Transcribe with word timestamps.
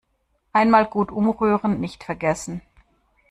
Einmal 0.51 0.87
gut 0.87 1.11
umrühren 1.11 1.79
nicht 1.79 2.03
vergessen. 2.03 2.63